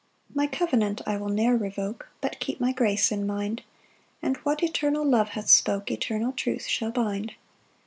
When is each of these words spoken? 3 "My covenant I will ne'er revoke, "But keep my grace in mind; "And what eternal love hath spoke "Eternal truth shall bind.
3 0.29 0.35
"My 0.35 0.47
covenant 0.47 0.99
I 1.05 1.15
will 1.17 1.29
ne'er 1.29 1.55
revoke, 1.55 2.09
"But 2.21 2.39
keep 2.39 2.59
my 2.59 2.71
grace 2.71 3.11
in 3.11 3.27
mind; 3.27 3.61
"And 4.19 4.35
what 4.37 4.63
eternal 4.63 5.05
love 5.05 5.29
hath 5.37 5.47
spoke 5.47 5.91
"Eternal 5.91 6.31
truth 6.31 6.65
shall 6.65 6.89
bind. 6.89 7.35